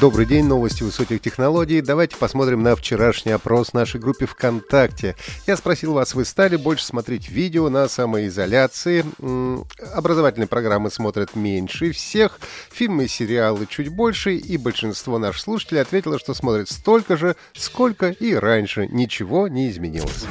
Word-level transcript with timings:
Добрый 0.00 0.26
день, 0.26 0.44
новости 0.44 0.84
высоких 0.84 1.20
технологий. 1.20 1.80
Давайте 1.80 2.16
посмотрим 2.16 2.62
на 2.62 2.76
вчерашний 2.76 3.32
опрос 3.32 3.70
в 3.70 3.74
нашей 3.74 3.98
группе 3.98 4.26
ВКонтакте. 4.26 5.16
Я 5.44 5.56
спросил 5.56 5.92
вас, 5.92 6.14
вы 6.14 6.24
стали 6.24 6.54
больше 6.54 6.84
смотреть 6.84 7.28
видео 7.28 7.68
на 7.68 7.88
самоизоляции? 7.88 9.04
Образовательные 9.92 10.46
программы 10.46 10.92
смотрят 10.92 11.34
меньше 11.34 11.90
всех, 11.90 12.38
фильмы 12.70 13.06
и 13.06 13.08
сериалы 13.08 13.66
чуть 13.66 13.88
больше, 13.88 14.36
и 14.36 14.56
большинство 14.56 15.18
наших 15.18 15.42
слушателей 15.42 15.82
ответило, 15.82 16.18
что 16.20 16.32
смотрят 16.32 16.68
столько 16.68 17.16
же, 17.16 17.34
сколько 17.54 18.10
и 18.10 18.34
раньше. 18.34 18.86
Ничего 18.86 19.48
не 19.48 19.68
изменилось. 19.68 20.26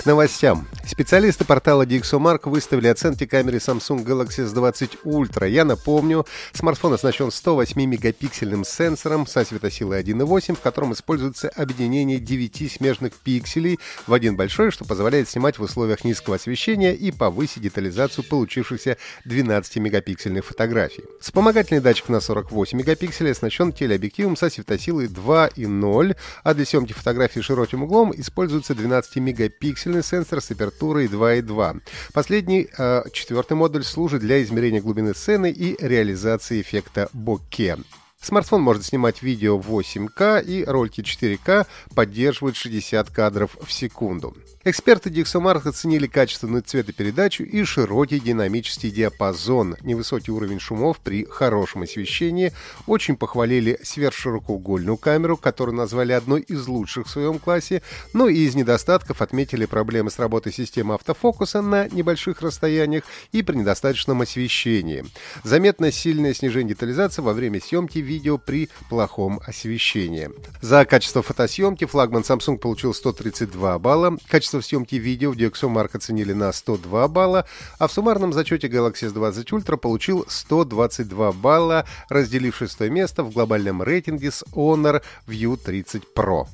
К 0.00 0.06
новостям. 0.06 0.66
Специалисты 0.86 1.44
портала 1.44 1.84
DxOMark 1.84 2.48
выставили 2.48 2.88
оценки 2.88 3.26
камере 3.26 3.58
Samsung 3.58 4.02
Galaxy 4.02 4.50
S20 4.50 5.00
Ultra. 5.04 5.46
Я 5.46 5.66
напомню, 5.66 6.26
смартфон 6.54 6.94
оснащен 6.94 7.26
108-мегапиксельным 7.26 8.64
сенсором 8.64 9.26
со 9.26 9.44
светосилой 9.44 10.02
1.8, 10.02 10.56
в 10.56 10.60
котором 10.60 10.94
используется 10.94 11.50
объединение 11.50 12.18
9 12.18 12.72
смежных 12.72 13.12
пикселей 13.12 13.78
в 14.06 14.14
один 14.14 14.36
большой, 14.36 14.70
что 14.70 14.86
позволяет 14.86 15.28
снимать 15.28 15.58
в 15.58 15.62
условиях 15.62 16.02
низкого 16.02 16.36
освещения 16.36 16.94
и 16.94 17.12
повысить 17.12 17.62
детализацию 17.62 18.24
получившихся 18.24 18.96
12-мегапиксельных 19.26 20.42
фотографий. 20.42 21.04
Вспомогательный 21.20 21.82
датчик 21.82 22.08
на 22.08 22.20
48 22.20 22.78
мегапикселей 22.78 23.32
оснащен 23.32 23.72
телеобъективом 23.72 24.34
со 24.34 24.48
светосилой 24.48 25.08
2.0, 25.08 26.16
а 26.42 26.54
для 26.54 26.64
съемки 26.64 26.94
фотографий 26.94 27.42
широким 27.42 27.82
углом 27.82 28.12
используется 28.16 28.72
12-мегапиксельный 28.72 29.89
сенсор 30.02 30.40
с 30.40 30.50
апертурой 30.50 31.06
2.2. 31.06 31.80
Последний, 32.12 32.68
э, 32.76 33.02
четвертый 33.12 33.54
модуль, 33.54 33.84
служит 33.84 34.20
для 34.20 34.42
измерения 34.42 34.80
глубины 34.80 35.14
сцены 35.14 35.50
и 35.50 35.76
реализации 35.84 36.60
эффекта 36.60 37.08
боке. 37.12 37.76
Смартфон 38.20 38.60
может 38.62 38.84
снимать 38.84 39.22
видео 39.22 39.58
в 39.58 39.70
8К 39.70 40.42
и 40.42 40.64
ролики 40.64 41.00
4К 41.00 41.66
поддерживают 41.94 42.56
60 42.56 43.10
кадров 43.10 43.56
в 43.60 43.72
секунду. 43.72 44.36
Эксперты 44.62 45.08
Dixomark 45.08 45.66
оценили 45.66 46.06
качественную 46.06 46.60
цветопередачу 46.60 47.44
и 47.44 47.64
широкий 47.64 48.20
динамический 48.20 48.90
диапазон, 48.90 49.76
невысокий 49.80 50.32
уровень 50.32 50.60
шумов 50.60 50.98
при 50.98 51.24
хорошем 51.24 51.80
освещении, 51.80 52.52
очень 52.86 53.16
похвалили 53.16 53.78
сверхширокоугольную 53.82 54.98
камеру, 54.98 55.38
которую 55.38 55.76
назвали 55.76 56.12
одной 56.12 56.42
из 56.42 56.66
лучших 56.66 57.06
в 57.06 57.10
своем 57.10 57.38
классе, 57.38 57.80
но 58.12 58.28
и 58.28 58.40
из 58.40 58.54
недостатков 58.54 59.22
отметили 59.22 59.64
проблемы 59.64 60.10
с 60.10 60.18
работой 60.18 60.52
системы 60.52 60.92
автофокуса 60.92 61.62
на 61.62 61.88
небольших 61.88 62.42
расстояниях 62.42 63.04
и 63.32 63.42
при 63.42 63.56
недостаточном 63.56 64.20
освещении. 64.20 65.06
Заметно 65.42 65.90
сильное 65.90 66.34
снижение 66.34 66.74
детализации 66.74 67.22
во 67.22 67.32
время 67.32 67.62
съемки 67.62 67.96
видео 67.96 68.36
при 68.36 68.68
плохом 68.90 69.40
освещении. 69.46 70.28
За 70.60 70.84
качество 70.84 71.22
фотосъемки 71.22 71.86
флагман 71.86 72.24
Samsung 72.24 72.58
получил 72.58 72.92
132 72.92 73.78
балла, 73.78 74.18
качество 74.28 74.49
видео 74.90 75.32
в 75.32 75.36
DxOMark 75.36 75.90
оценили 75.94 76.32
на 76.32 76.52
102 76.52 77.08
балла, 77.08 77.44
а 77.78 77.86
в 77.86 77.92
суммарном 77.92 78.32
зачете 78.32 78.68
Galaxy 78.68 79.12
S20 79.12 79.44
Ultra 79.44 79.76
получил 79.76 80.24
122 80.28 81.32
балла, 81.32 81.84
разделив 82.08 82.56
шестое 82.56 82.90
место 82.90 83.22
в 83.22 83.32
глобальном 83.32 83.82
рейтинге 83.82 84.30
с 84.30 84.42
Honor 84.52 85.02
View 85.26 85.56
30 85.56 86.02
Pro. 86.14 86.46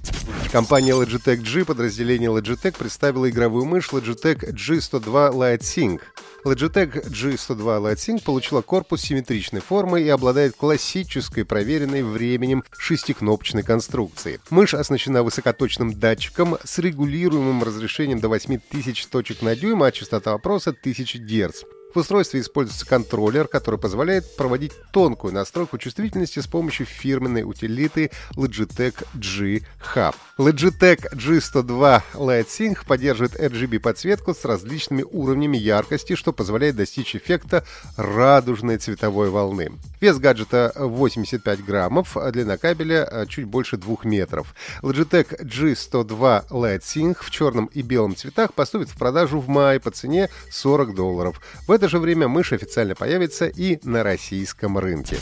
Компания 0.52 0.92
Logitech 0.92 1.36
G, 1.36 1.64
подразделение 1.64 2.30
Logitech, 2.30 2.76
представила 2.78 3.28
игровую 3.28 3.64
мышь 3.64 3.90
Logitech 3.90 4.52
G102 4.52 5.32
LightSync. 5.32 6.00
Logitech 6.46 7.08
G102 7.08 7.58
LightSync 7.58 8.22
получила 8.22 8.62
корпус 8.62 9.00
симметричной 9.00 9.60
формы 9.60 10.02
и 10.02 10.08
обладает 10.08 10.54
классической, 10.54 11.44
проверенной 11.44 12.04
временем 12.04 12.62
шестикнопочной 12.78 13.64
конструкцией. 13.64 14.38
Мышь 14.50 14.72
оснащена 14.72 15.24
высокоточным 15.24 15.98
датчиком 15.98 16.56
с 16.62 16.78
регулируемым 16.78 17.64
разрешением 17.64 18.20
до 18.20 18.28
8000 18.28 19.06
точек 19.06 19.42
на 19.42 19.56
дюйм, 19.56 19.82
а 19.82 19.90
частота 19.90 20.34
опроса 20.34 20.70
1000 20.70 21.18
Гц. 21.18 21.64
Устройстве 21.96 22.40
используется 22.40 22.86
контроллер, 22.86 23.48
который 23.48 23.78
позволяет 23.78 24.36
проводить 24.36 24.72
тонкую 24.92 25.32
настройку 25.34 25.78
чувствительности 25.78 26.40
с 26.40 26.46
помощью 26.46 26.86
фирменной 26.86 27.42
утилиты 27.42 28.10
Logitech 28.34 29.06
G 29.14 29.62
Hub. 29.94 30.14
Logitech 30.38 31.12
G102 31.12 32.02
LightSync 32.14 32.78
поддерживает 32.86 33.34
RGB-подсветку 33.36 34.34
с 34.34 34.44
различными 34.44 35.02
уровнями 35.02 35.56
яркости, 35.56 36.14
что 36.14 36.32
позволяет 36.32 36.76
достичь 36.76 37.16
эффекта 37.16 37.64
радужной 37.96 38.78
цветовой 38.78 39.30
волны. 39.30 39.72
Вес 40.00 40.18
гаджета 40.18 40.72
85 40.76 41.64
граммов, 41.64 42.16
а 42.16 42.30
длина 42.30 42.56
кабеля 42.56 43.26
чуть 43.28 43.46
больше 43.46 43.76
2 43.76 43.98
метров. 44.04 44.54
Logitech 44.82 45.40
G102 45.42 46.48
LightSync 46.50 47.16
в 47.20 47.30
черном 47.30 47.66
и 47.66 47.82
белом 47.82 48.14
цветах 48.14 48.52
поступит 48.54 48.90
в 48.90 48.98
продажу 48.98 49.40
в 49.40 49.48
мае 49.48 49.80
по 49.80 49.90
цене 49.90 50.28
40 50.50 50.94
долларов. 50.94 51.40
В 51.66 51.72
это 51.72 51.88
же 51.88 51.98
время 51.98 52.28
мышь 52.28 52.52
официально 52.52 52.94
появится 52.94 53.46
и 53.46 53.78
на 53.86 54.02
российском 54.02 54.78
рынке. 54.78 55.18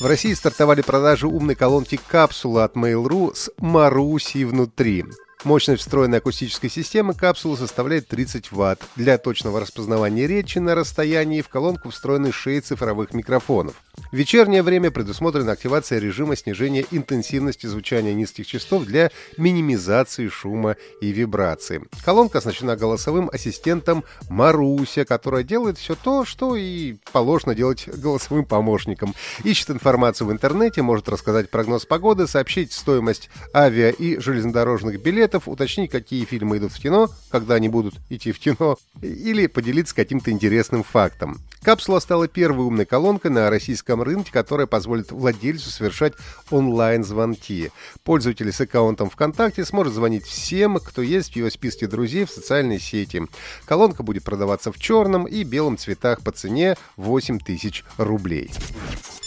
В 0.00 0.06
России 0.06 0.32
стартовали 0.34 0.82
продажи 0.82 1.26
умной 1.26 1.54
колонки 1.54 2.00
капсула 2.08 2.64
от 2.64 2.74
Mail.ru 2.76 3.34
с 3.34 3.50
Марусей 3.58 4.44
внутри. 4.44 5.04
Мощность 5.44 5.82
встроенной 5.82 6.18
акустической 6.18 6.68
системы 6.68 7.14
капсулы 7.14 7.56
составляет 7.56 8.08
30 8.08 8.50
Вт. 8.50 8.82
Для 8.96 9.18
точного 9.18 9.60
распознавания 9.60 10.26
речи 10.26 10.58
на 10.58 10.74
расстоянии 10.74 11.42
в 11.42 11.48
колонку 11.48 11.90
встроены 11.90 12.32
6 12.32 12.66
цифровых 12.66 13.14
микрофонов. 13.14 13.76
В 14.10 14.16
вечернее 14.16 14.62
время 14.62 14.90
предусмотрена 14.90 15.52
активация 15.52 16.00
режима 16.00 16.34
снижения 16.34 16.84
интенсивности 16.90 17.66
звучания 17.66 18.14
низких 18.14 18.46
частот 18.46 18.84
для 18.84 19.12
минимизации 19.36 20.28
шума 20.28 20.76
и 21.00 21.12
вибрации. 21.12 21.82
Колонка 22.04 22.38
оснащена 22.38 22.76
голосовым 22.76 23.30
ассистентом 23.32 24.04
Маруся, 24.28 25.04
которая 25.04 25.44
делает 25.44 25.78
все 25.78 25.94
то, 25.94 26.24
что 26.24 26.56
и 26.56 26.96
положено 27.12 27.54
делать 27.54 27.88
голосовым 27.88 28.44
помощником. 28.44 29.14
Ищет 29.44 29.70
информацию 29.70 30.26
в 30.26 30.32
интернете, 30.32 30.82
может 30.82 31.08
рассказать 31.08 31.50
прогноз 31.50 31.84
погоды, 31.84 32.26
сообщить 32.26 32.72
стоимость 32.72 33.30
авиа 33.54 33.90
и 33.90 34.18
железнодорожных 34.18 35.00
билетов, 35.00 35.27
уточнить, 35.34 35.90
какие 35.90 36.24
фильмы 36.24 36.58
идут 36.58 36.72
в 36.72 36.80
кино, 36.80 37.08
когда 37.30 37.54
они 37.54 37.68
будут 37.68 37.94
идти 38.08 38.32
в 38.32 38.38
кино, 38.38 38.78
или 39.02 39.46
поделиться 39.46 39.94
каким-то 39.94 40.30
интересным 40.30 40.82
фактом. 40.82 41.38
Капсула 41.62 41.98
стала 42.00 42.28
первой 42.28 42.64
умной 42.66 42.86
колонкой 42.86 43.30
на 43.30 43.50
российском 43.50 44.02
рынке, 44.02 44.32
которая 44.32 44.66
позволит 44.66 45.10
владельцу 45.10 45.70
совершать 45.70 46.14
онлайн-звонки. 46.50 47.70
Пользователь 48.04 48.52
с 48.52 48.60
аккаунтом 48.60 49.10
ВКонтакте 49.10 49.64
сможет 49.64 49.94
звонить 49.94 50.24
всем, 50.24 50.78
кто 50.78 51.02
есть 51.02 51.32
в 51.32 51.36
его 51.36 51.50
списке 51.50 51.86
друзей 51.86 52.24
в 52.24 52.30
социальной 52.30 52.78
сети. 52.78 53.22
Колонка 53.64 54.02
будет 54.02 54.24
продаваться 54.24 54.72
в 54.72 54.78
черном 54.78 55.26
и 55.26 55.42
белом 55.42 55.76
цветах 55.76 56.22
по 56.22 56.30
цене 56.30 56.76
8 56.96 57.40
тысяч 57.40 57.84
рублей. 57.96 58.50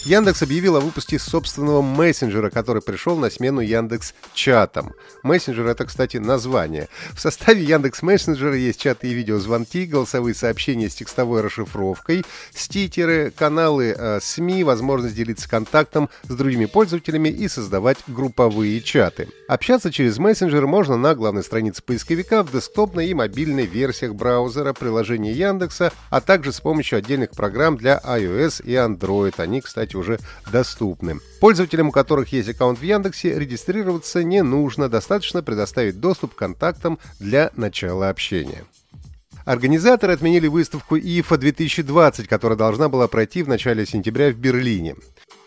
Яндекс 0.03 0.41
объявил 0.41 0.77
о 0.77 0.79
выпуске 0.79 1.19
собственного 1.19 1.83
мессенджера, 1.83 2.49
который 2.49 2.81
пришел 2.81 3.17
на 3.17 3.29
смену 3.29 3.61
Яндекс 3.61 4.15
чатам. 4.33 4.93
Мессенджер 5.21 5.67
это, 5.67 5.85
кстати, 5.85 6.17
название. 6.17 6.89
В 7.11 7.19
составе 7.19 7.63
Яндекс 7.63 8.01
Мессенджера 8.01 8.55
есть 8.55 8.81
чаты 8.81 9.09
и 9.09 9.13
видеозвонки, 9.13 9.85
голосовые 9.85 10.33
сообщения 10.33 10.89
с 10.89 10.95
текстовой 10.95 11.41
расшифровкой, 11.41 12.25
стикеры, 12.53 13.31
каналы 13.31 13.95
э, 13.97 14.19
СМИ, 14.21 14.63
возможность 14.63 15.15
делиться 15.15 15.49
контактом 15.49 16.09
с 16.23 16.33
другими 16.35 16.65
пользователями 16.65 17.29
и 17.29 17.47
создавать 17.47 17.97
групповые 18.07 18.81
чаты. 18.81 19.27
Общаться 19.47 19.91
через 19.91 20.17
мессенджер 20.17 20.67
можно 20.67 20.97
на 20.97 21.15
главной 21.15 21.43
странице 21.43 21.83
поисковика 21.83 22.43
в 22.43 22.51
десктопной 22.51 23.07
и 23.07 23.13
мобильной 23.13 23.65
версиях 23.65 24.15
браузера, 24.15 24.73
приложения 24.73 25.33
Яндекса, 25.33 25.91
а 26.09 26.21
также 26.21 26.51
с 26.51 26.59
помощью 26.61 26.99
отдельных 26.99 27.31
программ 27.31 27.77
для 27.77 28.01
iOS 28.03 28.63
и 28.63 28.71
Android. 28.71 29.33
Они, 29.37 29.61
кстати, 29.61 29.95
уже 29.95 30.19
доступны. 30.51 31.19
Пользователям, 31.39 31.89
у 31.89 31.91
которых 31.91 32.31
есть 32.31 32.49
аккаунт 32.49 32.79
в 32.79 32.83
Яндексе, 32.83 33.37
регистрироваться 33.37 34.23
не 34.23 34.43
нужно, 34.43 34.89
достаточно 34.89 35.43
предоставить 35.43 35.99
доступ 35.99 36.35
к 36.35 36.37
контактам 36.37 36.99
для 37.19 37.51
начала 37.55 38.09
общения. 38.09 38.63
Организаторы 39.45 40.13
отменили 40.13 40.47
выставку 40.47 40.97
IFA 40.97 41.37
2020, 41.37 42.27
которая 42.27 42.57
должна 42.57 42.89
была 42.89 43.07
пройти 43.07 43.43
в 43.43 43.47
начале 43.47 43.85
сентября 43.85 44.29
в 44.31 44.35
Берлине. 44.35 44.95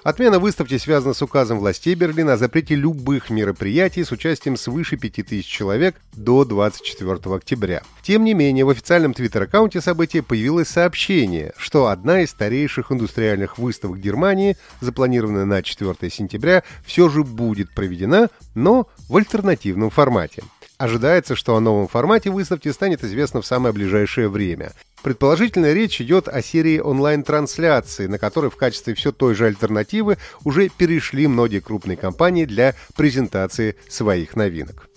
Отмена 0.05 0.39
выставки 0.39 0.77
связана 0.77 1.15
с 1.15 1.23
указом 1.23 1.59
властей 1.59 1.95
Берлина 1.95 2.35
о 2.35 2.37
запрете 2.37 2.75
любых 2.75 3.31
мероприятий 3.31 4.05
с 4.05 4.13
участием 4.13 4.59
свыше 4.59 4.99
5000 4.99 5.47
человек 5.47 5.97
до 6.13 6.45
24 6.45 7.35
октября. 7.35 7.83
Тем 8.03 8.23
не 8.23 8.35
менее, 8.35 8.67
в 8.67 8.69
официальном 8.69 9.15
твиттер-аккаунте 9.15 9.81
события 9.81 10.23
появилось 10.23 10.69
сообщение, 10.69 11.55
что 11.57 11.87
одна 11.87 12.21
из 12.21 12.31
старейших 12.31 12.93
индустриальных 12.93 13.57
выставок 13.57 13.99
Германии, 13.99 14.59
запланированная 14.83 15.47
на 15.47 15.63
4 15.63 16.11
сентября, 16.11 16.65
все 16.85 17.09
же 17.09 17.25
будет 17.25 17.73
проведена, 17.73 18.29
но 18.55 18.87
в 19.09 19.17
альтернативном 19.17 19.89
формате. 19.89 20.43
Ожидается, 20.85 21.35
что 21.35 21.57
о 21.57 21.61
новом 21.61 21.89
формате 21.89 22.29
выставки 22.29 22.69
станет 22.69 23.03
известно 23.05 23.41
в 23.41 23.47
самое 23.47 23.73
ближайшее 23.73 24.29
время. 24.29 24.75
Предположительно, 25.03 25.73
речь 25.73 25.99
идет 25.99 26.29
о 26.29 26.43
серии 26.43 26.79
онлайн-трансляций, 26.79 28.07
на 28.07 28.19
которой 28.19 28.51
в 28.51 28.57
качестве 28.57 28.93
все 28.93 29.11
той 29.11 29.35
же 29.35 29.47
альтернативы 29.47 30.19
уже 30.45 30.69
перешли 30.69 31.27
многие 31.27 31.61
крупные 31.61 31.97
компании 31.97 32.45
для 32.45 32.75
презентации 32.97 33.77
своих 33.89 34.37
новинок. 34.37 34.91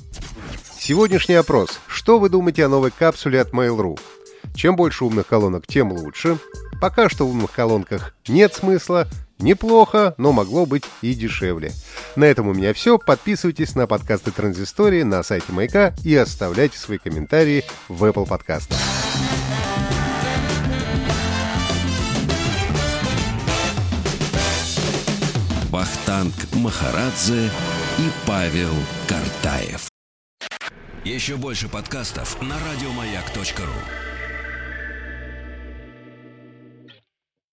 Сегодняшний 0.77 1.35
опрос. 1.35 1.79
Что 1.87 2.19
вы 2.19 2.27
думаете 2.27 2.65
о 2.65 2.69
новой 2.69 2.91
капсуле 2.91 3.39
от 3.39 3.53
Mail.ru? 3.53 3.97
Чем 4.55 4.75
больше 4.75 5.05
умных 5.05 5.27
колонок, 5.27 5.67
тем 5.67 5.93
лучше. 5.93 6.37
Пока 6.81 7.07
что 7.07 7.25
в 7.25 7.29
умных 7.29 7.53
колонках 7.53 8.13
нет 8.27 8.53
смысла. 8.53 9.07
Неплохо, 9.39 10.15
но 10.17 10.31
могло 10.31 10.65
быть 10.65 10.83
и 11.01 11.13
дешевле. 11.13 11.71
На 12.15 12.25
этом 12.25 12.47
у 12.47 12.53
меня 12.53 12.73
все. 12.73 12.97
Подписывайтесь 12.97 13.75
на 13.75 13.85
подкасты 13.85 14.31
Транзистории 14.31 15.03
на 15.03 15.21
сайте 15.23 15.51
Маяка 15.51 15.93
и 16.03 16.15
оставляйте 16.15 16.77
свои 16.77 16.97
комментарии 16.97 17.63
в 17.87 18.03
Apple 18.03 18.27
подкастах. 18.27 18.77
Вахтанг 25.69 26.33
Махарадзе 26.53 27.51
и 27.99 28.09
Павел 28.25 28.73
Картаев. 29.07 29.89
Еще 31.03 31.37
больше 31.37 31.69
подкастов 31.69 32.41
на 32.41 32.55
радиомаяк.ру. 32.55 34.06